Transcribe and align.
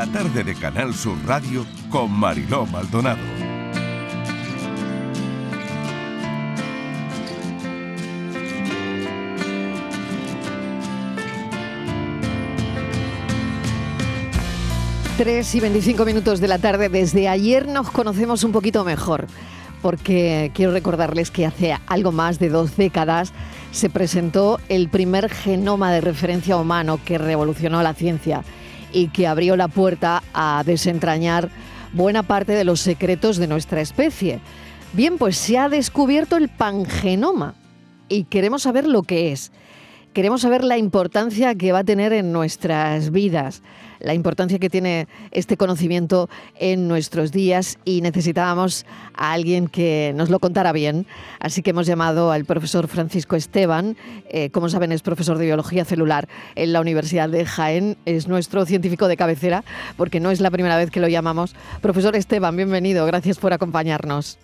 La 0.00 0.06
tarde 0.06 0.44
de 0.44 0.54
Canal 0.54 0.94
Sur 0.94 1.18
Radio 1.26 1.66
con 1.90 2.10
Mariló 2.10 2.64
Maldonado. 2.64 3.20
Tres 15.18 15.54
y 15.54 15.60
25 15.60 16.06
minutos 16.06 16.40
de 16.40 16.48
la 16.48 16.56
tarde. 16.56 16.88
Desde 16.88 17.28
ayer 17.28 17.68
nos 17.68 17.90
conocemos 17.90 18.42
un 18.42 18.52
poquito 18.52 18.84
mejor, 18.84 19.26
porque 19.82 20.50
quiero 20.54 20.72
recordarles 20.72 21.30
que 21.30 21.44
hace 21.44 21.76
algo 21.88 22.10
más 22.10 22.38
de 22.38 22.48
dos 22.48 22.78
décadas 22.78 23.34
se 23.70 23.90
presentó 23.90 24.60
el 24.70 24.88
primer 24.88 25.28
genoma 25.28 25.92
de 25.92 26.00
referencia 26.00 26.56
humano 26.56 26.98
que 27.04 27.18
revolucionó 27.18 27.82
la 27.82 27.92
ciencia 27.92 28.44
y 28.92 29.08
que 29.08 29.26
abrió 29.26 29.56
la 29.56 29.68
puerta 29.68 30.22
a 30.34 30.62
desentrañar 30.64 31.50
buena 31.92 32.22
parte 32.22 32.52
de 32.52 32.64
los 32.64 32.80
secretos 32.80 33.36
de 33.36 33.46
nuestra 33.46 33.80
especie. 33.80 34.40
Bien, 34.92 35.18
pues 35.18 35.36
se 35.36 35.58
ha 35.58 35.68
descubierto 35.68 36.36
el 36.36 36.48
pangenoma 36.48 37.54
y 38.08 38.24
queremos 38.24 38.62
saber 38.62 38.86
lo 38.86 39.02
que 39.02 39.32
es. 39.32 39.52
Queremos 40.12 40.40
saber 40.42 40.64
la 40.64 40.76
importancia 40.76 41.54
que 41.54 41.72
va 41.72 41.80
a 41.80 41.84
tener 41.84 42.12
en 42.12 42.32
nuestras 42.32 43.10
vidas 43.10 43.62
la 44.00 44.14
importancia 44.14 44.58
que 44.58 44.70
tiene 44.70 45.06
este 45.30 45.56
conocimiento 45.56 46.28
en 46.58 46.88
nuestros 46.88 47.32
días 47.32 47.78
y 47.84 48.00
necesitábamos 48.00 48.86
a 49.14 49.32
alguien 49.32 49.68
que 49.68 50.12
nos 50.16 50.30
lo 50.30 50.38
contara 50.40 50.72
bien. 50.72 51.06
Así 51.38 51.62
que 51.62 51.70
hemos 51.70 51.86
llamado 51.86 52.32
al 52.32 52.44
profesor 52.44 52.88
Francisco 52.88 53.36
Esteban, 53.36 53.96
eh, 54.28 54.50
como 54.50 54.68
saben 54.68 54.92
es 54.92 55.02
profesor 55.02 55.38
de 55.38 55.46
biología 55.46 55.84
celular 55.84 56.28
en 56.54 56.72
la 56.72 56.80
Universidad 56.80 57.28
de 57.28 57.44
Jaén, 57.44 57.96
es 58.06 58.26
nuestro 58.26 58.64
científico 58.66 59.06
de 59.06 59.16
cabecera, 59.16 59.64
porque 59.96 60.20
no 60.20 60.30
es 60.30 60.40
la 60.40 60.50
primera 60.50 60.76
vez 60.76 60.90
que 60.90 61.00
lo 61.00 61.08
llamamos. 61.08 61.54
Profesor 61.80 62.16
Esteban, 62.16 62.56
bienvenido, 62.56 63.06
gracias 63.06 63.38
por 63.38 63.52
acompañarnos. 63.52 64.38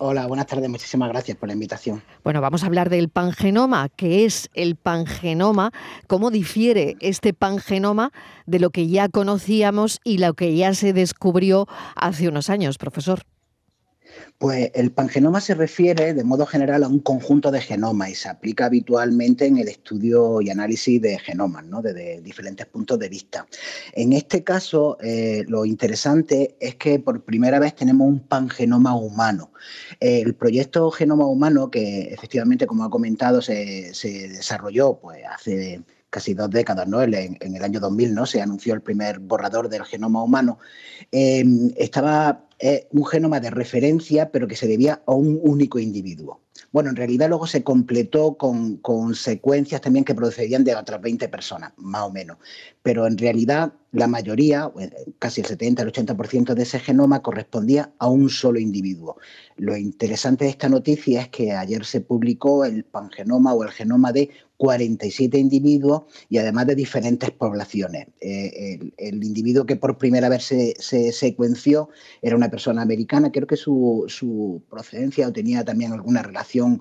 Hola, 0.00 0.26
buenas 0.26 0.46
tardes, 0.46 0.68
muchísimas 0.68 1.08
gracias 1.08 1.36
por 1.36 1.48
la 1.48 1.54
invitación. 1.54 2.02
Bueno, 2.22 2.40
vamos 2.40 2.62
a 2.62 2.66
hablar 2.66 2.88
del 2.88 3.08
pangenoma. 3.08 3.88
¿Qué 3.88 4.24
es 4.24 4.48
el 4.54 4.76
pangenoma? 4.76 5.72
¿Cómo 6.06 6.30
difiere 6.30 6.96
este 7.00 7.34
pangenoma 7.34 8.12
de 8.46 8.60
lo 8.60 8.70
que 8.70 8.86
ya 8.86 9.08
conocíamos 9.08 9.98
y 10.04 10.18
lo 10.18 10.34
que 10.34 10.54
ya 10.54 10.72
se 10.74 10.92
descubrió 10.92 11.66
hace 11.96 12.28
unos 12.28 12.48
años, 12.48 12.78
profesor? 12.78 13.22
Pues 14.38 14.70
el 14.74 14.92
pangenoma 14.92 15.40
se 15.40 15.54
refiere 15.54 16.14
de 16.14 16.24
modo 16.24 16.46
general 16.46 16.84
a 16.84 16.88
un 16.88 17.00
conjunto 17.00 17.50
de 17.50 17.60
genomas 17.60 18.10
y 18.10 18.14
se 18.14 18.28
aplica 18.28 18.66
habitualmente 18.66 19.46
en 19.46 19.58
el 19.58 19.68
estudio 19.68 20.40
y 20.40 20.50
análisis 20.50 21.00
de 21.02 21.18
genomas, 21.18 21.64
¿no? 21.64 21.82
desde 21.82 22.20
diferentes 22.20 22.66
puntos 22.66 22.98
de 22.98 23.08
vista. 23.08 23.46
En 23.92 24.12
este 24.12 24.44
caso, 24.44 24.96
eh, 25.00 25.44
lo 25.48 25.64
interesante 25.64 26.56
es 26.60 26.76
que 26.76 26.98
por 26.98 27.24
primera 27.24 27.58
vez 27.58 27.74
tenemos 27.74 28.06
un 28.06 28.20
pangenoma 28.20 28.94
humano. 28.94 29.50
el 30.00 30.34
proyecto 30.34 30.90
Genoma 30.90 31.26
Humano, 31.26 31.70
que 31.70 32.12
efectivamente, 32.12 32.66
como 32.66 32.84
ha 32.84 32.90
comentado, 32.90 33.42
se, 33.42 33.92
desarrolló 34.28 34.98
pues, 35.00 35.22
hace 35.28 35.82
casi 36.10 36.34
dos 36.34 36.50
décadas, 36.50 36.86
¿no? 36.88 37.02
En, 37.02 37.38
el 37.40 37.64
año 37.64 37.80
2000, 37.80 38.14
¿no? 38.14 38.26
Se 38.26 38.40
anunció 38.40 38.74
el 38.74 38.82
primer 38.82 39.18
borrador 39.18 39.68
del 39.68 39.84
genoma 39.84 40.22
humano. 40.22 40.58
Eh, 41.12 41.44
estaba 41.76 42.44
un 42.90 43.06
genoma 43.06 43.38
de 43.38 43.50
referencia, 43.50 44.30
pero 44.30 44.48
que 44.48 44.56
se 44.56 44.66
debía 44.66 45.00
a 45.06 45.12
un 45.12 45.38
único 45.42 45.78
individuo. 45.78 46.40
Bueno, 46.72 46.90
en 46.90 46.96
realidad 46.96 47.28
luego 47.28 47.46
se 47.46 47.62
completó 47.62 48.34
con, 48.36 48.78
con, 48.78 49.14
secuencias 49.14 49.80
también 49.80 50.04
que 50.04 50.14
procedían 50.14 50.64
de 50.64 50.74
otras 50.74 51.00
20 51.00 51.28
personas, 51.28 51.72
más 51.76 52.02
o 52.02 52.10
menos. 52.10 52.38
Pero 52.82 53.06
en 53.06 53.16
realidad 53.16 53.72
la 53.92 54.06
mayoría, 54.06 54.70
casi 55.18 55.40
el 55.40 55.46
70, 55.46 55.82
el 55.82 55.92
80% 55.92 56.54
de 56.54 56.62
ese 56.62 56.80
genoma 56.80 57.22
correspondía 57.22 57.92
a 57.98 58.08
un 58.08 58.28
solo 58.28 58.58
individuo. 58.58 59.16
Lo 59.56 59.76
interesante 59.76 60.44
de 60.44 60.50
esta 60.50 60.68
noticia 60.68 61.22
es 61.22 61.28
que 61.28 61.52
ayer 61.52 61.84
se 61.84 62.00
publicó 62.00 62.64
el 62.64 62.84
pangenoma 62.84 63.54
o 63.54 63.62
el 63.62 63.70
genoma 63.70 64.12
de 64.12 64.30
47 64.58 65.38
individuos 65.38 66.02
y 66.28 66.38
además 66.38 66.66
de 66.66 66.74
diferentes 66.74 67.30
poblaciones. 67.30 68.08
Eh, 68.20 68.92
el, 68.98 69.24
individuo 69.24 69.64
que 69.64 69.76
por 69.76 69.96
primera 69.96 70.28
vez 70.28 70.44
se, 70.44 71.12
secuenció 71.12 71.88
era 72.20 72.36
una 72.36 72.50
persona 72.50 72.82
americana, 72.82 73.32
creo 73.32 73.46
que 73.46 73.56
su, 73.56 74.62
procedencia 74.68 75.28
o 75.28 75.32
tenía 75.32 75.64
también 75.64 75.92
alguna 75.92 76.22
relación 76.22 76.80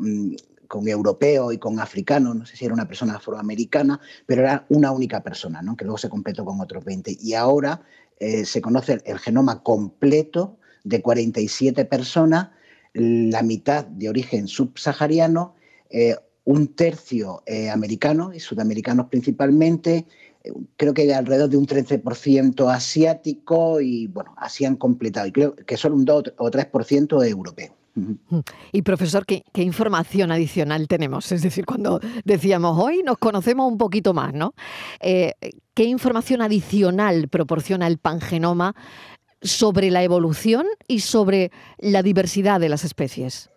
mm, 0.00 0.34
con 0.66 0.88
europeos 0.88 1.54
y 1.54 1.58
con 1.58 1.78
africanos, 1.78 2.34
no 2.34 2.46
sé 2.46 2.56
si 2.56 2.64
era 2.64 2.74
una 2.74 2.88
persona 2.88 3.14
afroamericana, 3.14 4.00
pero 4.26 4.42
era 4.42 4.66
una 4.68 4.90
única 4.90 5.22
persona, 5.22 5.62
¿no? 5.62 5.76
que 5.76 5.84
luego 5.84 5.98
se 5.98 6.08
completó 6.08 6.44
con 6.44 6.60
otros 6.60 6.84
20. 6.84 7.16
Y 7.20 7.34
ahora 7.34 7.82
eh, 8.18 8.44
se 8.44 8.60
conoce 8.60 8.98
el 9.04 9.18
genoma 9.20 9.62
completo 9.62 10.58
de 10.82 11.00
47 11.00 11.84
personas, 11.84 12.50
la 12.92 13.42
mitad 13.42 13.84
de 13.84 14.08
origen 14.08 14.48
subsahariano, 14.48 15.54
eh, 15.90 16.16
un 16.44 16.74
tercio 16.74 17.42
eh, 17.46 17.70
americano 17.70 18.32
y 18.34 18.40
sudamericanos 18.40 19.06
principalmente, 19.08 20.06
eh, 20.42 20.52
creo 20.76 20.92
que 20.94 21.12
alrededor 21.14 21.48
de 21.48 21.56
un 21.56 21.66
13% 21.66 22.72
asiático 22.72 23.80
y 23.80 24.06
bueno, 24.08 24.34
así 24.36 24.64
han 24.64 24.76
completado, 24.76 25.26
y 25.26 25.32
creo 25.32 25.56
que 25.56 25.76
solo 25.76 25.96
un 25.96 26.04
2 26.04 26.34
o 26.36 26.50
3% 26.50 27.26
europeo. 27.26 27.74
Y 28.72 28.82
profesor, 28.82 29.24
¿qué, 29.24 29.44
información 29.54 30.32
adicional 30.32 30.88
tenemos? 30.88 31.30
Es 31.30 31.42
decir, 31.42 31.64
cuando 31.64 32.00
decíamos 32.24 32.76
hoy 32.76 33.04
nos 33.04 33.18
conocemos 33.18 33.70
un 33.70 33.78
poquito 33.78 34.12
más, 34.12 34.34
¿no? 34.34 34.54
Eh, 35.00 35.34
¿Qué 35.74 35.84
información 35.84 36.42
adicional 36.42 37.28
proporciona 37.28 37.86
el 37.86 37.98
pangenoma 37.98 38.74
sobre 39.42 39.90
la 39.90 40.02
evolución 40.02 40.66
y 40.88 41.00
sobre 41.00 41.52
la 41.78 42.02
diversidad 42.02 42.58
de 42.58 42.68
las 42.68 42.84
especies? 42.84 43.50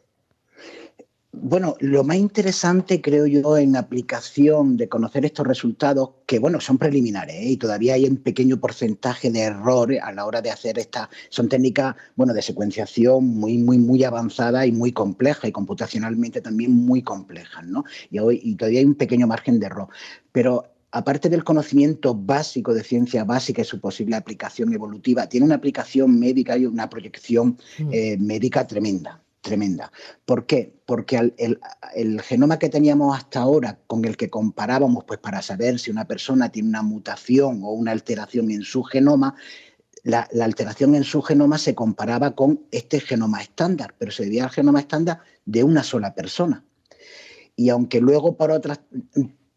Bueno, 1.34 1.76
lo 1.82 2.06
más 2.06 2.18
interesante 2.18 3.02
creo 3.02 3.28
yo 3.28 3.58
en 3.58 3.76
aplicación 3.76 4.78
de 4.78 4.88
conocer 4.88 5.26
estos 5.26 5.46
resultados, 5.46 6.12
que 6.26 6.40
bueno, 6.40 6.62
son 6.62 6.78
preliminares 6.78 7.36
¿eh? 7.36 7.50
y 7.50 7.58
todavía 7.58 7.96
hay 7.96 8.06
un 8.06 8.18
pequeño 8.18 8.58
porcentaje 8.60 9.30
de 9.30 9.42
error 9.42 9.94
a 10.02 10.12
la 10.14 10.26
hora 10.26 10.42
de 10.42 10.52
hacer 10.52 10.80
estas, 10.80 11.10
son 11.30 11.50
técnicas, 11.50 11.96
bueno, 12.16 12.34
de 12.34 12.42
secuenciación 12.42 13.26
muy, 13.26 13.58
muy, 13.58 13.78
muy 13.78 14.04
avanzadas 14.06 14.68
y 14.68 14.72
muy 14.72 14.94
complejas 14.94 15.50
y 15.50 15.52
computacionalmente 15.52 16.40
también 16.40 16.72
muy 16.72 17.04
complejas, 17.04 17.66
¿no? 17.66 17.84
Y, 18.10 18.20
hoy, 18.20 18.40
y 18.42 18.56
todavía 18.56 18.80
hay 18.80 18.86
un 18.86 18.96
pequeño 18.96 19.28
margen 19.28 19.60
de 19.60 19.66
error. 19.66 19.90
Pero 20.32 20.64
aparte 20.92 21.28
del 21.30 21.44
conocimiento 21.44 22.16
básico 22.16 22.74
de 22.74 22.84
ciencia 22.84 23.26
básica 23.26 23.62
y 23.62 23.66
su 23.66 23.82
posible 23.82 24.16
aplicación 24.16 24.74
evolutiva, 24.74 25.28
tiene 25.28 25.46
una 25.46 25.56
aplicación 25.56 26.18
médica 26.18 26.58
y 26.58 26.66
una 26.66 26.90
proyección 26.90 27.58
mm. 27.80 27.90
eh, 27.92 28.18
médica 28.18 28.66
tremenda 28.66 29.22
tremenda. 29.48 29.92
¿Por 30.26 30.46
qué? 30.46 30.74
Porque 30.86 31.34
el, 31.38 32.22
genoma 32.22 32.60
que 32.60 32.70
teníamos 32.70 33.18
hasta 33.18 33.40
ahora, 33.40 33.80
con 33.88 34.04
el 34.06 34.18
que 34.18 34.30
comparábamos, 34.30 35.06
pues 35.06 35.20
para 35.20 35.42
saber 35.42 35.80
si 35.80 35.90
una 35.90 36.06
persona 36.06 36.50
tiene 36.50 36.70
una 36.70 36.82
mutación 36.82 37.62
o 37.64 37.72
una 37.72 37.92
alteración 37.92 38.52
en 38.52 38.64
su 38.64 38.84
genoma, 38.84 39.36
la, 40.04 40.28
la, 40.32 40.46
alteración 40.46 40.96
en 40.96 41.04
su 41.04 41.22
genoma 41.22 41.58
se 41.58 41.76
comparaba 41.76 42.36
con 42.36 42.66
este 42.72 43.00
genoma 43.00 43.42
estándar, 43.42 43.96
pero 43.98 44.12
se 44.12 44.24
debía 44.24 44.44
al 44.44 44.50
genoma 44.52 44.80
estándar 44.80 45.22
de 45.46 45.64
una 45.64 45.84
sola 45.84 46.14
persona. 46.14 46.64
Y 47.56 47.70
aunque 47.70 48.00
luego 48.00 48.38
por 48.38 48.52
otras 48.52 48.82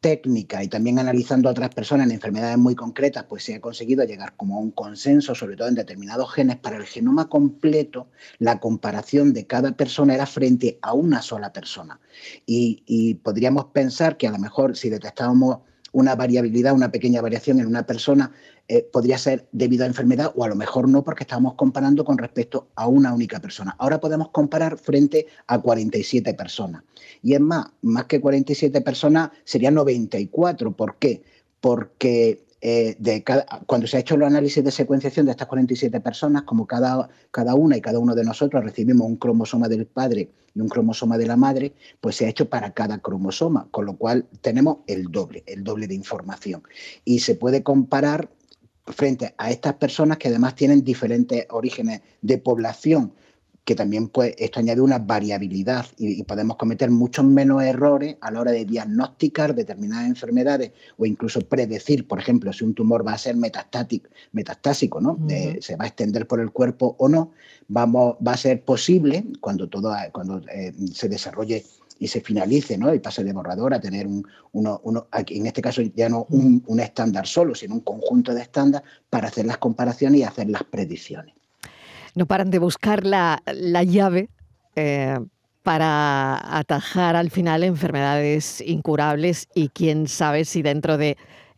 técnica 0.01 0.65
y 0.65 0.69
también 0.69 0.99
analizando 0.99 1.49
a 1.49 1.53
otras 1.53 1.75
personas 1.75 2.07
en 2.07 2.13
enfermedades 2.13 2.59
muy 2.59 2.75
concretas, 2.75 3.25
pues 3.25 3.45
se 3.45 3.55
ha 3.55 3.61
conseguido 3.61 4.05
llegar 4.05 4.35
como 4.37 4.57
a 4.57 4.61
un 4.61 4.71
consenso, 4.71 5.35
sobre 5.35 5.57
todo 5.57 5.69
en 5.69 5.75
determinados 5.75 6.33
genes, 6.33 6.57
para 6.57 6.77
el 6.77 6.85
genoma 6.85 7.29
completo, 7.29 8.09
la 8.39 8.61
comparación 8.61 9.33
de 9.33 9.47
cada 9.47 9.73
persona 9.73 10.15
era 10.15 10.27
frente 10.27 10.79
a 10.83 10.95
una 10.95 11.23
sola 11.23 11.53
persona. 11.53 12.01
Y, 12.47 12.83
y 12.87 13.15
podríamos 13.15 13.67
pensar 13.67 14.17
que 14.17 14.27
a 14.27 14.33
lo 14.33 14.39
mejor 14.39 14.77
si 14.77 14.89
detectábamos 14.89 15.59
una 15.93 16.15
variabilidad, 16.15 16.75
una 16.75 16.91
pequeña 16.91 17.21
variación 17.21 17.61
en 17.61 17.67
una 17.67 17.87
persona 17.87 18.33
eh, 18.69 18.87
podría 18.93 19.19
ser 19.19 19.49
debido 19.53 19.85
a 19.85 19.89
enfermedad 19.89 20.33
o 20.37 20.45
a 20.45 20.49
lo 20.49 20.55
mejor 20.55 20.89
no 20.89 21.03
porque 21.03 21.25
estábamos 21.25 21.55
comparando 21.55 22.05
con 22.05 22.19
respecto 22.19 22.69
a 22.77 22.87
una 22.87 23.13
única 23.13 23.41
persona. 23.41 23.75
Ahora 23.79 24.01
podemos 24.01 24.29
comparar 24.31 24.79
frente 24.79 25.27
a 25.47 25.59
47 25.59 26.35
personas. 26.35 26.85
Y 27.23 27.35
es 27.35 27.41
más, 27.41 27.67
más 27.83 28.05
que 28.05 28.21
47 28.21 28.81
personas 28.83 29.31
serían 29.45 29.75
94. 29.75 30.73
¿Por 30.73 30.97
qué? 30.97 31.23
Porque 31.61 32.45
eh, 32.61 32.95
de 32.99 33.25
cuando 33.67 33.87
se 33.87 33.97
ha 33.97 34.01
hecho 34.01 34.17
el 34.17 34.23
análisis 34.23 34.63
de 34.63 34.71
secuenciación 34.71 35.27
de 35.27 35.33
estas 35.33 35.49
47 35.49 36.01
personas, 36.01 36.43
como 36.43 36.67
cada, 36.67 37.09
cada 37.31 37.55
una 37.55 37.77
y 37.77 37.81
cada 37.81 37.99
uno 37.99 38.15
de 38.15 38.25
nosotros 38.25 38.63
recibimos 38.63 39.07
un 39.07 39.17
cromosoma 39.17 39.69
del 39.69 39.87
padre 39.87 40.31
y 40.55 40.61
un 40.61 40.69
cromosoma 40.69 41.17
de 41.17 41.27
la 41.27 41.37
madre, 41.37 41.73
pues 42.01 42.17
se 42.17 42.27
ha 42.27 42.29
hecho 42.29 42.49
para 42.49 42.73
cada 42.73 42.99
cromosoma, 42.99 43.69
con 43.71 43.87
lo 43.87 43.97
cual 43.97 44.27
tenemos 44.43 44.79
el 44.87 45.11
doble, 45.11 45.43
el 45.47 45.65
doble 45.65 45.87
de 45.87 45.95
información. 45.95 46.63
Y 47.05 47.21
se 47.21 47.35
puede 47.35 47.63
comparar 47.63 48.29
frente 48.87 49.35
a 49.39 49.51
estas 49.51 49.75
personas 49.75 50.19
que 50.19 50.29
además 50.29 50.55
tienen 50.55 50.83
diferentes 50.85 51.47
orígenes 51.51 52.03
de 52.21 52.39
población 52.39 53.15
que 53.71 53.77
también 53.77 54.09
pues, 54.09 54.35
esto 54.37 54.59
añade 54.59 54.81
una 54.81 54.99
variabilidad 54.99 55.87
y, 55.97 56.25
podemos 56.25 56.57
cometer 56.57 56.91
muchos 56.91 57.25
menos 57.25 57.63
errores 57.63 58.17
a 58.21 58.33
la 58.33 58.41
hora 58.41 58.51
de 58.51 58.65
diagnosticar 58.65 59.55
determinadas 59.55 60.09
enfermedades 60.09 60.73
o 60.97 61.07
incluso 61.07 61.41
predecir, 61.43 62.09
por 62.09 62.19
ejemplo, 62.19 62.53
si 62.53 62.65
un 62.65 62.75
tumor 62.75 63.07
va 63.07 63.13
a 63.13 63.19
ser 63.19 63.37
metastásico, 63.37 65.01
¿no? 65.01 65.21
se 65.61 65.77
va 65.77 65.85
a 65.85 65.87
extender 65.87 66.27
por 66.27 66.41
el 66.41 66.51
cuerpo 66.51 66.97
o 66.99 67.09
no, 67.09 67.31
vamos, 67.69 68.17
va 68.27 68.33
a 68.33 68.37
ser 68.37 68.65
posible 68.65 69.25
cuando, 69.41 69.69
todo, 69.69 69.95
cuando 70.11 70.41
eh, 70.53 70.75
se 70.93 71.09
desarrolle 71.09 71.65
y 72.01 72.09
se 72.09 72.21
finalice 72.21 72.77
¿no? 72.77 72.93
y 72.93 72.99
pase 72.99 73.23
de 73.23 73.33
borrador 73.33 73.73
a 73.73 73.81
tener 73.81 74.09
un, 74.09 74.27
uno, 74.51 74.81
uno, 74.83 75.07
en 75.13 75.47
este 75.47 75.63
caso 75.63 75.81
ya 75.95 76.09
no 76.09 76.27
un, 76.31 76.65
un 76.67 76.81
estándar 76.81 77.29
solo, 77.29 77.55
sino 77.55 77.75
un 77.75 77.83
conjunto 77.83 78.35
de 78.35 78.43
estándares 78.43 78.89
para 79.09 79.29
hacer 79.29 79.47
las 79.47 79.59
comparaciones 79.59 80.23
y 80.23 80.25
hacer 80.25 80.51
las 80.51 80.65
predicciones 80.65 81.40
no 82.15 82.27
paran 82.27 82.51
de 82.51 82.59
buscar 82.59 83.05
la, 83.05 83.43
llave 83.85 84.29
eh, 84.77 85.19
para 85.63 86.59
atajar 86.59 87.17
al 87.17 87.31
final 87.31 87.65
enfermedades 87.65 88.61
incurables 88.61 89.49
y 89.55 89.69
quién 89.69 90.09
sabe 90.09 90.45
si 90.45 90.63
dentro 90.63 90.97
de 90.97 91.17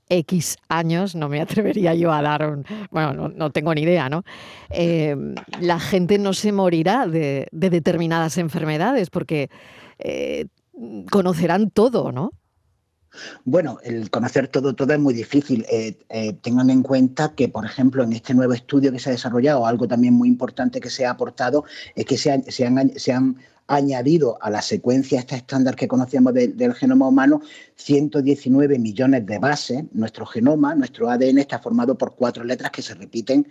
X 0.08 0.56
años, 0.68 1.14
no 1.14 1.28
me 1.28 1.40
atrevería 1.42 1.94
yo 1.94 2.12
a 2.12 2.22
dar 2.22 2.48
un, 2.48 2.64
bueno, 2.90 3.28
no, 3.28 3.50
tengo 3.50 3.74
ni 3.74 3.82
idea, 3.82 4.08
¿no? 4.08 4.24
Eh, 4.70 5.16
la 5.60 5.80
gente 5.80 6.18
no 6.18 6.32
se 6.32 6.52
morirá 6.52 7.06
de, 7.06 7.48
determinadas 7.52 8.38
enfermedades 8.38 9.10
porque 9.10 9.48
eh, 9.98 10.46
conocerán 11.10 11.70
todo, 11.70 12.12
¿no? 12.12 12.30
Bueno, 13.44 13.78
el 13.82 14.10
conocer 14.10 14.48
todo, 14.48 14.74
todo 14.74 14.92
es 14.92 14.98
muy 14.98 15.14
difícil. 15.14 15.66
Eh, 15.70 15.98
eh, 16.08 16.32
tengan 16.34 16.70
en 16.70 16.82
cuenta 16.82 17.34
que, 17.34 17.48
por 17.48 17.64
ejemplo, 17.64 18.02
en 18.02 18.12
este 18.12 18.34
nuevo 18.34 18.52
estudio 18.52 18.92
que 18.92 18.98
se 18.98 19.10
ha 19.10 19.12
desarrollado, 19.12 19.66
algo 19.66 19.86
también 19.86 20.14
muy 20.14 20.28
importante 20.28 20.80
que 20.80 20.90
se 20.90 21.04
ha 21.04 21.10
aportado 21.10 21.64
es 21.94 22.06
que 22.06 22.16
se, 22.16 22.30
han, 22.30 23.36
añadido 23.68 24.36
a 24.42 24.50
la 24.50 24.60
secuencia 24.60 25.20
esta 25.20 25.36
estándar 25.36 25.76
que 25.76 25.88
conocíamos 25.88 26.34
del 26.34 26.74
genoma 26.74 27.08
humano 27.08 27.40
119 27.76 28.78
millones 28.78 29.24
de 29.24 29.38
bases. 29.38 29.84
Nuestro 29.92 30.26
genoma, 30.26 30.74
nuestro 30.74 31.08
ADN 31.08 31.38
está 31.38 31.58
formado 31.58 31.96
por 31.96 32.14
cuatro 32.14 32.44
letras 32.44 32.70
que 32.70 32.82
se 32.82 32.94
repiten 32.94 33.46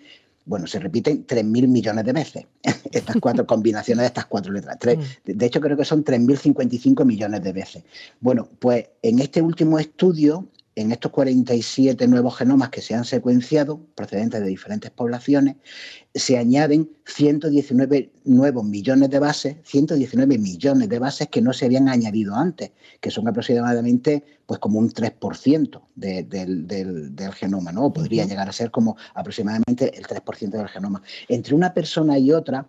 bueno, 0.46 0.68
se 0.68 0.80
repiten 0.80 1.26
3.000 1.26 1.68
millones 1.68 2.06
de 2.06 2.14
veces 2.14 2.46
estas 2.92 3.16
cuatro 3.20 3.46
combinaciones 3.48 4.04
de 4.04 4.08
estas 4.08 4.26
cuatro 4.26 4.52
letras. 4.52 4.78
Mm. 4.84 5.32
de 5.32 5.46
hecho, 5.46 5.62
creo 5.62 5.78
que 5.78 5.86
son 5.86 6.04
3.055 6.04 7.06
millones 7.06 7.44
de 7.44 7.54
veces. 7.54 7.84
Bueno, 8.20 8.50
pues 8.60 8.90
en 9.02 9.20
este 9.20 9.42
último 9.42 9.80
estudio 9.80 10.48
en 10.75 10.91
estos 10.91 11.12
47 11.12 12.07
nuevos 12.07 12.38
genomas 12.38 12.69
que 12.69 12.81
se 12.81 12.95
han 12.95 13.03
secuenciado, 13.03 13.81
procedentes 13.95 14.39
de 14.41 14.47
diferentes 14.47 14.89
poblaciones, 14.91 15.57
se 16.13 16.38
añaden 16.38 16.89
119 17.06 18.12
nuevos 18.23 18.63
millones 18.63 19.09
de 19.09 19.19
bases, 19.19 19.57
119 19.63 20.38
millones 20.38 20.88
de 20.88 21.00
bases 21.00 21.27
que 21.27 21.41
no 21.41 21.51
se 21.51 21.65
habían 21.65 21.89
añadido 21.89 22.35
antes, 22.35 22.71
que 23.00 23.12
son 23.12 23.27
aproximadamente 23.27 24.23
pues 24.45 24.59
como 24.59 24.79
un 24.79 24.89
3% 24.89 25.81
del, 25.95 27.33
genoma, 27.33 27.71
¿no? 27.71 27.91
podría 27.91 28.25
llegar 28.25 28.47
a 28.50 28.53
ser 28.53 28.71
como 28.71 28.97
aproximadamente 29.13 29.97
el 29.97 30.06
3% 30.06 30.50
del 30.50 30.68
genoma. 30.68 31.01
Entre 31.27 31.53
una 31.53 31.73
persona 31.73 32.18
y 32.18 32.31
otra, 32.31 32.68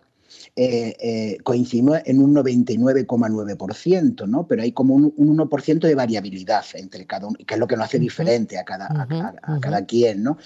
eh, 0.57 0.97
eh, 1.01 1.39
coincidimos 1.43 2.01
en 2.05 2.23
un 2.23 2.35
99,9%, 2.35 4.29
¿no? 4.29 4.47
Pero 4.47 4.63
hay 4.63 4.73
como 4.73 4.95
un, 4.95 5.13
1% 5.17 5.81
de 5.81 5.95
variabilidad 5.95 6.65
entre 6.75 7.07
cada 7.07 7.29
uno, 7.29 7.39
que 7.47 7.55
es 7.55 7.61
lo 7.61 7.67
que 7.67 7.77
nos 7.77 7.87
hace 7.87 7.99
diferente 7.99 8.59
a 8.59 8.65
cada, 8.65 8.87
a, 8.87 9.61
cada 9.61 9.87
quien, 9.87 10.23
¿no? 10.23 10.39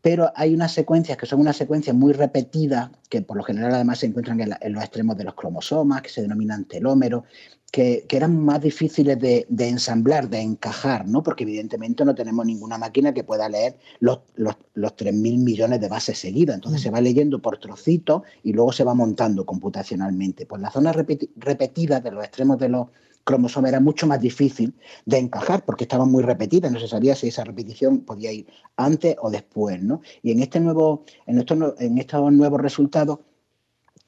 pero 0.00 0.32
hay 0.36 0.54
unas 0.54 0.72
secuencias 0.72 1.18
que 1.18 1.26
son 1.26 1.40
unas 1.40 1.56
secuencias 1.56 1.94
muy 1.94 2.12
repetidas, 2.12 2.90
que 3.10 3.20
por 3.20 3.36
lo 3.36 3.42
general 3.42 3.74
además 3.74 3.98
se 3.98 4.06
encuentran 4.06 4.40
en, 4.40 4.72
los 4.72 4.82
extremos 4.82 5.16
de 5.16 5.24
los 5.24 5.34
cromosomas, 5.34 6.02
que 6.02 6.08
se 6.08 6.22
denominan 6.22 6.64
telómeros, 6.66 7.24
que, 7.70 8.06
eran 8.10 8.42
más 8.42 8.60
difíciles 8.60 9.18
de, 9.18 9.46
ensamblar, 9.58 10.28
de 10.28 10.40
encajar, 10.40 11.06
¿no? 11.06 11.22
porque 11.22 11.44
evidentemente 11.44 12.04
no 12.04 12.14
tenemos 12.14 12.46
ninguna 12.46 12.78
máquina 12.78 13.12
que 13.12 13.24
pueda 13.24 13.48
leer 13.48 13.76
los, 14.00 14.20
los, 14.36 14.56
los 14.74 14.96
3.000 14.96 15.12
millones 15.38 15.80
de 15.80 15.88
bases 15.88 16.18
seguidas. 16.18 16.54
Entonces 16.54 16.80
mm. 16.80 16.84
se 16.84 16.90
va 16.90 17.00
leyendo 17.00 17.40
por 17.40 17.58
trocitos 17.58 18.22
y 18.42 18.52
luego 18.52 18.72
se 18.72 18.84
va 18.84 18.94
montando 18.94 19.44
computacionalmente. 19.44 20.46
Pues 20.46 20.62
las 20.62 20.72
zonas 20.72 20.96
repetidas 20.96 22.02
de 22.02 22.10
los 22.10 22.24
extremos 22.24 22.58
de 22.58 22.68
los 22.68 22.88
cromosoma 23.24 23.68
era 23.68 23.78
mucho 23.78 24.06
más 24.06 24.22
difícil 24.22 24.72
de 25.04 25.18
encajar 25.18 25.62
porque 25.66 25.84
estaban 25.84 26.10
muy 26.10 26.22
repetidas, 26.22 26.72
no 26.72 26.80
se 26.80 26.88
sabía 26.88 27.14
si 27.14 27.28
esa 27.28 27.44
repetición 27.44 28.00
podía 28.00 28.32
ir 28.32 28.46
antes 28.76 29.16
o 29.20 29.30
después. 29.30 29.82
¿no? 29.82 30.00
Y 30.22 30.32
en, 30.32 30.40
este 30.40 30.60
nuevo, 30.60 31.04
en, 31.26 31.38
estos, 31.38 31.74
en 31.78 31.98
estos 31.98 32.32
nuevos 32.32 32.58
resultados 32.58 33.18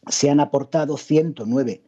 se 0.08 0.30
han 0.30 0.40
aportado 0.40 0.96
109, 0.96 1.82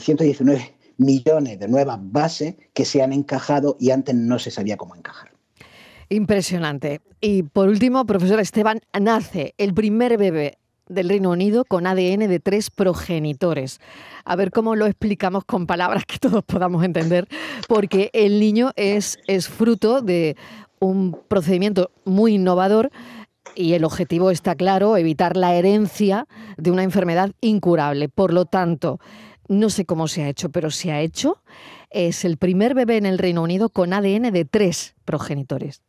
119 0.00 0.60
eh, 0.60 0.74
millones 1.04 1.58
de 1.58 1.68
nuevas 1.68 1.98
bases 2.00 2.54
que 2.74 2.84
se 2.84 3.02
han 3.02 3.12
encajado 3.12 3.76
y 3.78 3.90
antes 3.90 4.14
no 4.14 4.38
se 4.38 4.50
sabía 4.50 4.76
cómo 4.76 4.94
encajar. 4.96 5.32
Impresionante. 6.08 7.00
Y 7.20 7.42
por 7.42 7.68
último, 7.68 8.04
profesor 8.04 8.40
Esteban, 8.40 8.80
nace 8.98 9.54
el 9.56 9.72
primer 9.72 10.18
bebé 10.18 10.58
del 10.88 11.08
Reino 11.08 11.30
Unido 11.30 11.64
con 11.64 11.86
ADN 11.86 12.28
de 12.28 12.40
tres 12.40 12.70
progenitores. 12.70 13.80
A 14.24 14.36
ver 14.36 14.50
cómo 14.50 14.76
lo 14.76 14.86
explicamos 14.86 15.44
con 15.44 15.66
palabras 15.66 16.04
que 16.06 16.18
todos 16.18 16.44
podamos 16.44 16.84
entender, 16.84 17.28
porque 17.68 18.10
el 18.12 18.40
niño 18.40 18.72
es, 18.76 19.18
es 19.26 19.48
fruto 19.48 20.02
de 20.02 20.36
un 20.80 21.16
procedimiento 21.28 21.90
muy 22.04 22.34
innovador 22.34 22.90
y 23.54 23.74
el 23.74 23.84
objetivo 23.84 24.30
está 24.30 24.54
claro, 24.54 24.96
evitar 24.96 25.36
la 25.36 25.54
herencia 25.54 26.26
de 26.56 26.70
una 26.70 26.82
enfermedad 26.82 27.32
incurable. 27.40 28.08
Por 28.08 28.32
lo 28.32 28.44
tanto, 28.44 28.98
no 29.48 29.70
sé 29.70 29.84
cómo 29.84 30.08
se 30.08 30.22
ha 30.24 30.28
hecho, 30.28 30.50
pero 30.50 30.70
se 30.70 30.92
ha 30.92 31.00
hecho. 31.00 31.42
Es 31.90 32.24
el 32.24 32.36
primer 32.36 32.74
bebé 32.74 32.96
en 32.96 33.06
el 33.06 33.18
Reino 33.18 33.42
Unido 33.42 33.68
con 33.68 33.92
ADN 33.92 34.32
de 34.32 34.44
tres 34.44 34.94
progenitores. 35.04 35.82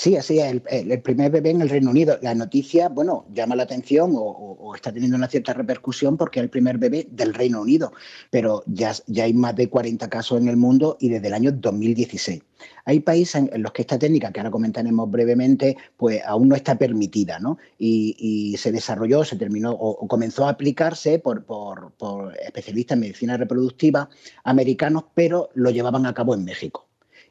Sí, 0.00 0.14
así 0.14 0.38
es, 0.38 0.62
el, 0.70 1.02
primer 1.02 1.32
bebé 1.32 1.50
en 1.50 1.60
el 1.60 1.68
Reino 1.68 1.90
Unido. 1.90 2.20
La 2.22 2.32
noticia, 2.32 2.88
bueno, 2.88 3.26
llama 3.34 3.56
la 3.56 3.64
atención 3.64 4.12
o, 4.14 4.72
está 4.72 4.92
teniendo 4.92 5.16
una 5.16 5.26
cierta 5.26 5.54
repercusión 5.54 6.16
porque 6.16 6.38
es 6.38 6.44
el 6.44 6.50
primer 6.50 6.78
bebé 6.78 7.08
del 7.10 7.34
Reino 7.34 7.60
Unido, 7.62 7.92
pero 8.30 8.62
ya, 8.66 8.92
ya 9.08 9.24
hay 9.24 9.34
más 9.34 9.56
de 9.56 9.68
40 9.68 10.08
casos 10.08 10.40
en 10.40 10.46
el 10.46 10.56
mundo 10.56 10.98
y 11.00 11.08
desde 11.08 11.26
el 11.26 11.34
año 11.34 11.50
2016. 11.50 12.40
Hay 12.84 13.00
países 13.00 13.48
en 13.52 13.60
los 13.60 13.72
que 13.72 13.82
esta 13.82 13.98
técnica, 13.98 14.30
que 14.30 14.38
ahora 14.38 14.52
comentaremos 14.52 15.10
brevemente, 15.10 15.76
pues 15.96 16.22
aún 16.24 16.48
no 16.48 16.54
está 16.54 16.78
permitida, 16.78 17.40
¿no? 17.40 17.58
Y, 17.76 18.54
se 18.56 18.70
desarrolló, 18.70 19.24
se 19.24 19.34
terminó 19.34 19.72
o, 19.72 20.06
comenzó 20.06 20.46
a 20.46 20.50
aplicarse 20.50 21.18
por, 21.18 21.44
por 21.44 22.38
especialistas 22.40 22.94
en 22.94 23.00
medicina 23.00 23.36
reproductiva 23.36 24.08
americanos, 24.44 25.06
pero 25.14 25.50
lo 25.54 25.70
llevaban 25.70 26.06
a 26.06 26.14
cabo 26.14 26.34
en 26.34 26.44
México 26.44 26.87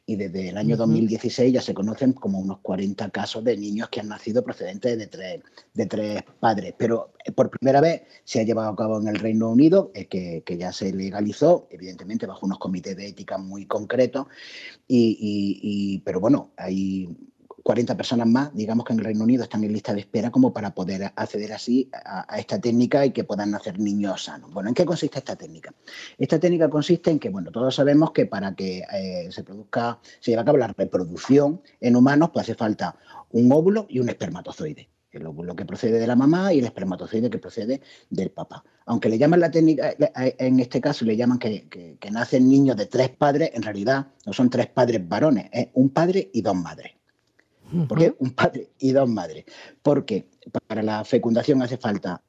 y 0.08 0.16
desde 0.16 0.48
el 0.48 0.56
año 0.56 0.74
2016 0.74 1.52
ya 1.52 1.60
se 1.60 1.74
conocen 1.74 2.14
como 2.14 2.38
unos 2.38 2.60
40 2.60 3.10
casos 3.10 3.44
de 3.44 3.54
niños 3.58 3.90
que 3.90 4.00
han 4.00 4.08
nacido 4.08 4.42
procedentes 4.42 4.96
de 4.96 5.06
tres, 5.06 5.42
de 5.74 5.84
tres 5.84 6.22
padres. 6.40 6.74
Pero 6.78 7.12
eh, 7.22 7.30
por 7.30 7.50
primera 7.50 7.82
vez 7.82 8.04
se 8.24 8.40
ha 8.40 8.42
llevado 8.42 8.70
a 8.70 8.74
cabo 8.74 8.98
en 8.98 9.08
el 9.08 9.16
Reino 9.16 9.50
Unido, 9.50 9.90
eh, 9.94 10.06
que, 10.06 10.56
ya 10.56 10.72
se 10.72 10.94
legalizó, 10.94 11.68
evidentemente 11.70 12.24
bajo 12.24 12.46
unos 12.46 12.58
comités 12.58 12.96
de 12.96 13.06
ética 13.06 13.36
muy 13.36 13.66
concretos, 13.66 14.28
y, 14.88 16.00
pero 16.06 16.20
bueno, 16.20 16.52
hay 16.56 17.14
40 17.68 17.98
personas 17.98 18.26
más, 18.26 18.54
digamos 18.54 18.86
que 18.86 18.94
en 18.94 19.00
el 19.00 19.04
Reino 19.04 19.24
Unido 19.24 19.42
están 19.42 19.62
en 19.62 19.74
lista 19.74 19.92
de 19.92 20.00
espera 20.00 20.30
como 20.30 20.54
para 20.54 20.74
poder 20.74 21.12
acceder 21.14 21.52
así 21.52 21.90
a, 21.92 22.38
esta 22.38 22.58
técnica 22.58 23.04
y 23.04 23.10
que 23.10 23.24
puedan 23.24 23.50
nacer 23.50 23.78
niños 23.78 24.24
sanos. 24.24 24.50
Bueno, 24.54 24.70
¿en 24.70 24.74
qué 24.74 24.86
consiste 24.86 25.18
esta 25.18 25.36
técnica? 25.36 25.74
Esta 26.16 26.40
técnica 26.40 26.70
consiste 26.70 27.10
en 27.10 27.18
que, 27.18 27.28
bueno, 27.28 27.50
todos 27.50 27.74
sabemos 27.74 28.12
que 28.12 28.24
para 28.24 28.54
que 28.54 28.84
eh, 28.90 29.28
se 29.30 29.44
produzca, 29.44 29.98
se 30.18 30.30
lleve 30.30 30.40
a 30.40 30.44
cabo 30.46 30.56
la 30.56 30.68
reproducción 30.68 31.60
en 31.78 31.94
humanos, 31.94 32.30
pues 32.32 32.44
hace 32.44 32.54
falta 32.54 32.96
un 33.32 33.52
óvulo 33.52 33.84
y 33.90 33.98
un 33.98 34.08
espermatozoide 34.08 34.88
el 35.10 35.26
óvulo 35.26 35.56
que 35.56 35.64
procede 35.64 35.98
de 35.98 36.06
la 36.06 36.16
mamá 36.16 36.52
y 36.52 36.60
el 36.60 36.64
espermatozoide 36.64 37.28
que 37.28 37.38
procede 37.38 37.82
del 38.08 38.30
papá. 38.30 38.64
Aunque 38.86 39.08
le 39.08 39.18
llaman 39.18 39.40
la 39.40 39.50
técnica, 39.50 39.94
en 40.14 40.60
este 40.60 40.80
caso 40.80 41.04
le 41.04 41.16
llaman 41.16 41.38
que, 41.38 41.66
que 41.68 42.10
nacen 42.10 42.48
niños 42.48 42.76
de 42.76 42.86
tres 42.86 43.10
padres, 43.10 43.50
en 43.52 43.62
realidad 43.62 44.06
no 44.24 44.32
son 44.32 44.48
tres 44.48 44.68
padres 44.68 45.06
varones, 45.06 45.50
es 45.52 45.68
un 45.74 45.90
padre 45.90 46.30
y 46.32 46.40
dos 46.40 46.54
madres. 46.54 46.97
¿Por 47.88 47.98
qué? 47.98 48.14
Un 48.18 48.30
padre 48.30 48.70
y 48.78 48.92
dos 48.92 49.08
madres. 49.08 49.44
Porque 49.82 50.28
para 50.66 50.82
la 50.82 51.04
fecundación 51.04 51.62
hace 51.62 51.76
falta 51.76 52.22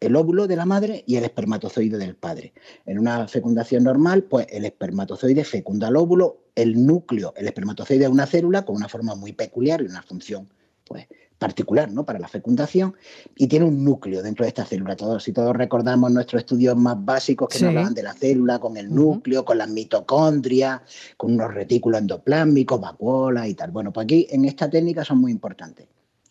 el 0.00 0.16
óvulo 0.16 0.46
de 0.46 0.56
la 0.56 0.66
madre 0.66 1.04
y 1.06 1.16
el 1.16 1.24
espermatozoide 1.24 1.96
del 1.96 2.16
padre. 2.16 2.52
En 2.84 2.98
una 2.98 3.26
fecundación 3.26 3.84
normal, 3.84 4.24
pues 4.24 4.46
el 4.50 4.64
espermatozoide 4.64 5.44
fecunda 5.44 5.88
el 5.88 5.96
óvulo, 5.96 6.44
el 6.54 6.84
núcleo, 6.84 7.32
el 7.36 7.46
espermatozoide 7.46 8.04
es 8.04 8.10
una 8.10 8.26
célula 8.26 8.64
con 8.64 8.76
una 8.76 8.88
forma 8.88 9.14
muy 9.14 9.32
peculiar 9.32 9.80
y 9.80 9.86
una 9.86 10.02
función 10.02 10.48
pues, 10.84 11.06
particular 11.44 11.92
¿no? 11.92 12.06
para 12.06 12.18
la 12.18 12.26
fecundación 12.26 12.94
y 13.36 13.48
tiene 13.48 13.66
un 13.66 13.84
núcleo 13.84 14.22
dentro 14.22 14.44
de 14.44 14.48
esta 14.48 14.64
célula. 14.64 14.96
Todos, 14.96 15.24
si 15.24 15.30
todos 15.30 15.54
recordamos 15.54 16.10
nuestros 16.10 16.40
estudios 16.40 16.74
más 16.74 16.96
básicos 17.04 17.50
que 17.50 17.58
nos 17.58 17.68
hablaban 17.68 17.92
de 17.92 18.02
la 18.02 18.14
célula, 18.14 18.58
con 18.58 18.78
el 18.78 18.88
núcleo, 18.88 19.44
con 19.44 19.58
las 19.58 19.68
mitocondrias, 19.68 20.80
con 21.18 21.34
unos 21.34 21.52
retículos 21.52 22.00
endoplásmicos, 22.00 22.80
vacuolas 22.80 23.46
y 23.46 23.54
tal. 23.54 23.72
Bueno, 23.72 23.92
pues 23.92 24.04
aquí 24.04 24.26
en 24.30 24.46
esta 24.46 24.70
técnica 24.70 25.04
son 25.04 25.18
muy 25.18 25.32
importantes 25.32 25.86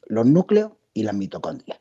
los 0.08 0.25
núcleos 0.25 0.72
y 0.96 1.03
las 1.03 1.13
mitocondrias. 1.13 1.77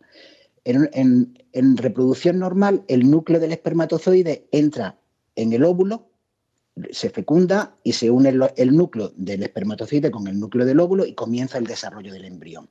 en, 0.65 1.35
reproducción 1.79 2.39
normal, 2.39 2.85
el 2.87 3.11
núcleo 3.11 3.41
del 3.41 3.53
espermatozoide 3.53 4.47
entra 4.53 4.99
en 5.37 5.55
el 5.55 5.65
óvulo, 5.65 6.12
se 6.91 7.11
fecunda 7.11 7.76
y 7.83 7.93
se 7.93 8.11
une 8.11 8.31
el, 8.57 8.76
núcleo 8.76 9.12
del 9.17 9.43
espermatozoide 9.43 10.11
con 10.11 10.26
el 10.26 10.41
núcleo 10.41 10.64
del 10.64 10.81
óvulo 10.81 11.05
y 11.05 11.14
comienza 11.14 11.59
el 11.59 11.67
desarrollo 11.67 12.12
del 12.12 12.25
embrión. 12.25 12.69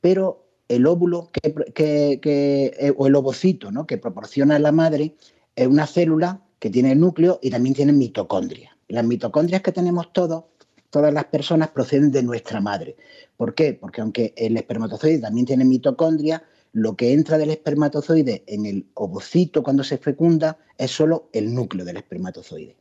Pero 0.00 0.46
el 0.68 0.86
óvulo 0.86 1.30
eh, 1.42 2.94
o 2.96 3.06
el 3.06 3.14
ovocito 3.14 3.70
¿no? 3.70 3.86
que 3.86 3.98
proporciona 3.98 4.58
la 4.58 4.72
madre 4.72 5.14
es 5.54 5.66
una 5.66 5.86
célula 5.86 6.42
que 6.58 6.70
tiene 6.70 6.92
el 6.92 7.00
núcleo 7.00 7.38
y 7.42 7.50
también 7.50 7.74
tiene 7.74 7.92
mitocondria. 7.92 8.76
Las 8.88 9.04
mitocondrias 9.04 9.62
que 9.62 9.72
tenemos 9.72 10.12
todos, 10.12 10.44
todas 10.90 11.14
las 11.14 11.24
personas 11.26 11.70
proceden 11.70 12.10
de 12.10 12.22
nuestra 12.22 12.60
madre. 12.60 12.96
¿Por 13.36 13.54
qué? 13.54 13.74
Porque 13.74 14.00
aunque 14.00 14.34
el 14.36 14.56
espermatozoide 14.56 15.20
también 15.20 15.46
tiene 15.46 15.64
mitocondria, 15.64 16.42
lo 16.72 16.96
que 16.96 17.12
entra 17.12 17.38
del 17.38 17.50
espermatozoide 17.50 18.44
en 18.46 18.66
el 18.66 18.86
ovocito 18.94 19.62
cuando 19.62 19.84
se 19.84 19.98
fecunda 19.98 20.58
es 20.76 20.90
solo 20.90 21.28
el 21.32 21.54
núcleo 21.54 21.84
del 21.84 21.96
espermatozoide. 21.96 22.79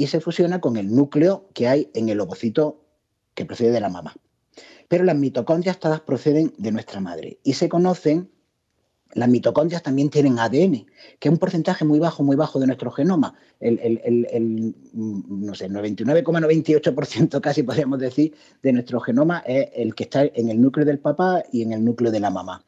Y 0.00 0.06
se 0.06 0.22
fusiona 0.22 0.62
con 0.62 0.78
el 0.78 0.94
núcleo 0.94 1.50
que 1.52 1.68
hay 1.68 1.90
en 1.92 2.08
el 2.08 2.20
ovocito 2.20 2.86
que 3.34 3.44
procede 3.44 3.70
de 3.70 3.80
la 3.80 3.90
mamá. 3.90 4.14
Pero 4.88 5.04
las 5.04 5.14
mitocondrias 5.14 5.78
todas 5.78 6.00
proceden 6.00 6.54
de 6.56 6.72
nuestra 6.72 7.00
madre 7.00 7.38
y 7.44 7.52
se 7.52 7.68
conocen 7.68 8.30
las 9.12 9.28
mitocondrias 9.28 9.82
también 9.82 10.08
tienen 10.08 10.38
ADN, 10.38 10.86
que 11.18 11.28
es 11.28 11.30
un 11.30 11.36
porcentaje 11.36 11.84
muy 11.84 11.98
bajo, 11.98 12.22
muy 12.22 12.34
bajo 12.34 12.58
de 12.60 12.66
nuestro 12.66 12.90
genoma. 12.90 13.34
El, 13.58 13.78
el 13.82 14.74
no 14.94 15.54
sé, 15.54 15.68
99,98% 15.68 17.38
casi 17.42 17.62
podríamos 17.62 17.98
decir 17.98 18.34
de 18.62 18.72
nuestro 18.72 19.00
genoma 19.00 19.40
es 19.40 19.68
el 19.74 19.94
que 19.94 20.04
está 20.04 20.22
en 20.22 20.48
el 20.48 20.62
núcleo 20.62 20.86
del 20.86 20.98
papá 20.98 21.42
y 21.52 21.60
en 21.60 21.74
el 21.74 21.84
núcleo 21.84 22.10
de 22.10 22.20
la 22.20 22.30
mamá 22.30 22.64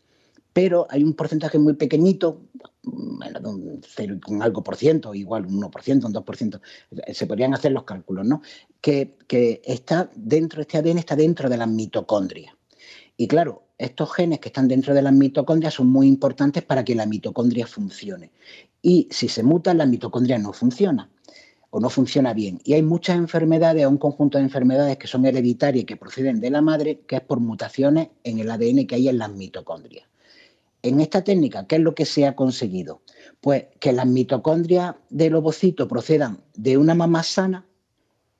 pero 0.52 0.86
hay 0.90 1.02
un 1.02 1.14
porcentaje 1.14 1.58
muy 1.58 1.74
pequeñito, 1.74 2.42
un 2.84 3.80
0, 3.82 4.18
un 4.28 4.42
algo 4.42 4.62
por 4.62 4.76
ciento, 4.76 5.14
igual 5.14 5.46
un 5.46 5.62
1%, 5.62 6.04
un 6.04 6.12
2%, 6.12 6.60
se 7.12 7.26
podrían 7.26 7.54
hacer 7.54 7.72
los 7.72 7.84
cálculos, 7.84 8.26
¿no? 8.26 8.42
Que, 8.80 9.16
está 9.64 10.10
dentro, 10.14 10.60
este 10.60 10.78
ADN 10.78 10.98
está 10.98 11.16
dentro 11.16 11.48
de 11.48 11.56
las 11.56 11.68
mitocondrias. 11.68 12.54
Y 13.16 13.28
claro, 13.28 13.62
estos 13.78 14.12
genes 14.12 14.40
que 14.40 14.48
están 14.48 14.68
dentro 14.68 14.94
de 14.94 15.02
las 15.02 15.12
mitocondrias 15.12 15.74
son 15.74 15.88
muy 15.88 16.06
importantes 16.06 16.62
para 16.62 16.84
que 16.84 16.94
la 16.94 17.06
mitocondria 17.06 17.66
funcione. 17.66 18.30
Y 18.82 19.08
si 19.10 19.28
se 19.28 19.42
mutan, 19.42 19.78
la 19.78 19.86
mitocondria 19.86 20.38
no 20.38 20.52
funciona 20.52 21.08
o 21.70 21.80
no 21.80 21.88
funciona 21.88 22.34
bien. 22.34 22.60
Y 22.64 22.74
hay 22.74 22.82
muchas 22.82 23.16
enfermedades, 23.16 23.86
un 23.86 23.96
conjunto 23.96 24.36
de 24.36 24.44
enfermedades 24.44 24.98
que 24.98 25.06
son 25.06 25.24
hereditarias 25.24 25.84
y 25.84 25.86
que 25.86 25.96
proceden 25.96 26.40
de 26.40 26.50
la 26.50 26.60
madre, 26.60 27.00
que 27.06 27.16
es 27.16 27.22
por 27.22 27.40
mutaciones 27.40 28.08
en 28.24 28.40
el 28.40 28.50
ADN 28.50 28.86
que 28.86 28.96
hay 28.96 29.08
en 29.08 29.18
las 29.18 29.32
mitocondrias. 29.32 30.11
En 30.82 31.00
esta 31.00 31.22
técnica, 31.22 31.66
¿qué 31.66 31.76
es 31.76 31.82
lo 31.82 31.94
que 31.94 32.04
se 32.04 32.26
ha 32.26 32.34
conseguido? 32.34 33.02
Pues 33.40 33.66
que 33.78 33.92
las 33.92 34.06
mitocondrias 34.06 34.96
del 35.10 35.36
ovocito 35.36 35.86
procedan 35.86 36.40
de 36.56 36.76
una 36.76 36.94
mamá 36.94 37.22
sana, 37.22 37.64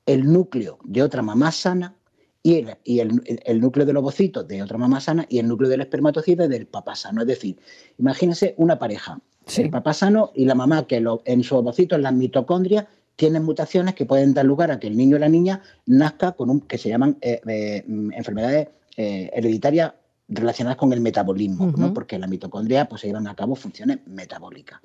el 0.05 0.31
núcleo 0.31 0.77
de 0.83 1.01
otra 1.01 1.21
mamá 1.21 1.53
sana 1.53 1.95
y, 2.41 2.65
el, 2.99 3.61
núcleo 3.61 3.85
del 3.85 3.95
ovocito 3.95 4.43
de 4.43 4.61
otra 4.61 4.77
mamá 4.77 4.99
sana 4.99 5.25
y 5.29 5.39
el 5.39 5.47
núcleo 5.47 5.69
del 5.69 5.81
espermatozoide 5.81 6.49
del 6.49 6.67
papá 6.67 6.95
sano. 6.95 7.21
Es 7.21 7.27
decir, 7.27 7.57
imagínense 7.97 8.53
una 8.57 8.77
pareja, 8.77 9.21
el 9.57 9.69
papá 9.69 9.93
sano 9.93 10.31
y 10.35 10.43
la 10.43 10.55
mamá 10.55 10.85
que 10.85 11.01
en 11.23 11.43
su 11.43 11.55
ovocito, 11.55 11.95
en 11.95 12.03
las 12.03 12.13
mitocondrias, 12.13 12.85
tienen 13.15 13.43
mutaciones 13.43 13.93
que 13.95 14.05
pueden 14.05 14.33
dar 14.33 14.45
lugar 14.45 14.71
a 14.71 14.79
que 14.79 14.87
el 14.87 14.97
niño 14.97 15.15
o 15.15 15.19
la 15.19 15.29
niña 15.29 15.61
nazca 15.85 16.33
con 16.33 16.49
un 16.49 16.61
que 16.61 16.77
se 16.77 16.89
llaman 16.89 17.17
eh, 17.21 17.39
eh, 17.47 17.85
enfermedades 17.87 18.69
eh, 18.97 19.29
hereditarias 19.33 19.93
relacionadas 20.33 20.77
con 20.77 20.93
el 20.93 21.01
metabolismo, 21.01 21.73
¿no? 21.77 21.93
porque 21.93 22.17
la 22.19 22.27
mitocondria 22.27 22.87
pues, 22.87 23.01
se 23.01 23.07
llevan 23.07 23.27
a 23.27 23.35
cabo 23.35 23.55
funciones 23.55 23.99
metabólicas. 24.05 24.79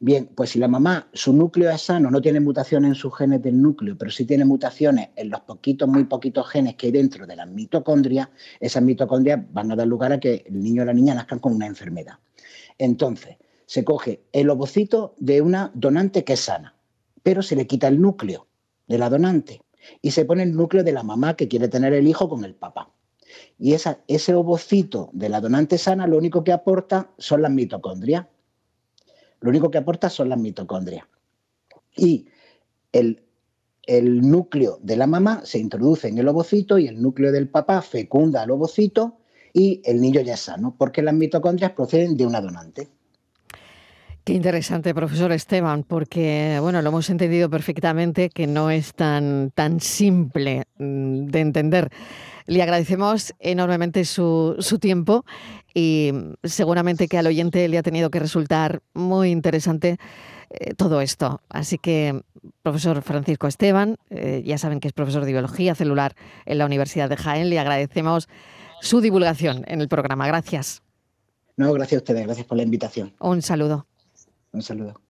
Bien, 0.00 0.28
pues 0.34 0.50
si 0.50 0.58
la 0.58 0.68
mamá, 0.68 1.08
su 1.12 1.32
núcleo 1.32 1.70
es 1.70 1.82
sano, 1.82 2.10
no 2.10 2.20
tiene 2.20 2.40
mutaciones 2.40 2.88
en 2.88 2.94
sus 2.94 3.16
genes 3.16 3.42
del 3.42 3.60
núcleo, 3.60 3.96
pero 3.96 4.10
sí 4.10 4.24
tiene 4.24 4.44
mutaciones 4.44 5.10
en 5.16 5.30
los 5.30 5.40
poquitos, 5.40 5.88
muy 5.88 6.04
poquitos 6.04 6.48
genes 6.48 6.74
que 6.74 6.86
hay 6.86 6.92
dentro 6.92 7.26
de 7.26 7.36
las 7.36 7.48
mitocondrias, 7.48 8.28
esas 8.60 8.82
mitocondrias 8.82 9.40
van 9.52 9.72
a 9.72 9.76
dar 9.76 9.86
lugar 9.86 10.12
a 10.12 10.20
que 10.20 10.44
el 10.46 10.60
niño 10.60 10.82
o 10.82 10.84
la 10.84 10.92
niña 10.92 11.14
nazcan 11.14 11.38
con 11.38 11.54
una 11.54 11.66
enfermedad. 11.66 12.14
Entonces, 12.78 13.36
se 13.66 13.84
coge 13.84 14.24
el 14.32 14.50
ovocito 14.50 15.14
de 15.18 15.40
una 15.40 15.70
donante 15.74 16.24
que 16.24 16.34
es 16.34 16.40
sana, 16.40 16.74
pero 17.22 17.42
se 17.42 17.56
le 17.56 17.66
quita 17.66 17.88
el 17.88 18.00
núcleo 18.00 18.46
de 18.86 18.98
la 18.98 19.08
donante 19.08 19.62
y 20.02 20.10
se 20.10 20.24
pone 20.24 20.42
el 20.42 20.54
núcleo 20.54 20.84
de 20.84 20.92
la 20.92 21.02
mamá 21.02 21.34
que 21.34 21.48
quiere 21.48 21.68
tener 21.68 21.92
el 21.92 22.06
hijo 22.06 22.28
con 22.28 22.44
el 22.44 22.54
papá. 22.54 22.93
Y 23.58 23.74
ese 23.74 24.34
ovocito 24.34 25.10
de 25.12 25.28
la 25.28 25.40
donante 25.40 25.78
sana 25.78 26.06
lo 26.06 26.18
único 26.18 26.42
que 26.42 26.52
aporta 26.52 27.10
son 27.18 27.42
las 27.42 27.52
mitocondrias. 27.52 28.26
Lo 29.40 29.50
único 29.50 29.70
que 29.70 29.78
aporta 29.78 30.10
son 30.10 30.28
las 30.28 30.38
mitocondrias. 30.38 31.06
Y 31.96 32.26
el, 32.92 33.22
el 33.86 34.20
núcleo 34.22 34.78
de 34.82 34.96
la 34.96 35.06
mamá 35.06 35.42
se 35.44 35.58
introduce 35.58 36.08
en 36.08 36.18
el 36.18 36.28
ovocito 36.28 36.78
y 36.78 36.88
el 36.88 37.00
núcleo 37.00 37.30
del 37.30 37.48
papá 37.48 37.82
fecunda 37.82 38.42
al 38.42 38.50
ovocito 38.50 39.18
y 39.52 39.80
el 39.84 40.00
niño 40.00 40.20
ya 40.20 40.34
es 40.34 40.40
sano, 40.40 40.74
porque 40.76 41.00
las 41.00 41.14
mitocondrias 41.14 41.72
proceden 41.72 42.16
de 42.16 42.26
una 42.26 42.40
donante. 42.40 42.88
Qué 44.24 44.32
interesante, 44.32 44.94
profesor 44.94 45.32
Esteban, 45.32 45.82
porque 45.82 46.58
bueno, 46.60 46.80
lo 46.80 46.88
hemos 46.88 47.10
entendido 47.10 47.50
perfectamente 47.50 48.30
que 48.30 48.46
no 48.46 48.70
es 48.70 48.94
tan, 48.94 49.50
tan 49.54 49.80
simple 49.80 50.64
mm, 50.78 51.26
de 51.26 51.40
entender. 51.40 51.90
Le 52.46 52.62
agradecemos 52.62 53.34
enormemente 53.38 54.04
su, 54.04 54.56
su 54.58 54.78
tiempo 54.78 55.24
y 55.72 56.12
seguramente 56.42 57.08
que 57.08 57.18
al 57.18 57.26
oyente 57.26 57.66
le 57.68 57.78
ha 57.78 57.82
tenido 57.82 58.10
que 58.10 58.20
resultar 58.20 58.82
muy 58.92 59.30
interesante 59.30 59.98
eh, 60.50 60.74
todo 60.74 61.00
esto. 61.00 61.40
Así 61.48 61.78
que, 61.78 62.22
profesor 62.62 63.02
Francisco 63.02 63.48
Esteban, 63.48 63.96
eh, 64.10 64.42
ya 64.44 64.58
saben 64.58 64.78
que 64.78 64.88
es 64.88 64.94
profesor 64.94 65.24
de 65.24 65.32
biología 65.32 65.74
celular 65.74 66.14
en 66.46 66.58
la 66.58 66.66
Universidad 66.66 67.08
de 67.08 67.16
Jaén, 67.16 67.50
le 67.50 67.58
agradecemos 67.58 68.28
su 68.80 69.00
divulgación 69.00 69.64
en 69.66 69.80
el 69.80 69.88
programa. 69.88 70.26
Gracias. 70.26 70.82
No, 71.56 71.72
gracias 71.72 72.00
a 72.00 72.02
ustedes, 72.02 72.24
gracias 72.24 72.46
por 72.46 72.56
la 72.56 72.62
invitación. 72.62 73.14
Un 73.18 73.42
saludo. 73.42 73.86
Un 74.52 74.62
saludo. 74.62 75.00